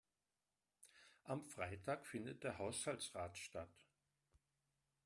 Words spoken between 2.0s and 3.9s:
findet der Haushaltsrat statt.